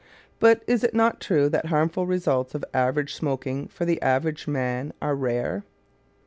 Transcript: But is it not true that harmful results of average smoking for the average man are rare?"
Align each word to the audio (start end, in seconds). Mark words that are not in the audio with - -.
But 0.39 0.63
is 0.65 0.83
it 0.83 0.95
not 0.95 1.21
true 1.21 1.47
that 1.49 1.67
harmful 1.67 2.07
results 2.07 2.55
of 2.55 2.65
average 2.73 3.13
smoking 3.13 3.67
for 3.67 3.85
the 3.85 4.01
average 4.01 4.47
man 4.47 4.93
are 4.99 5.13
rare?" 5.15 5.63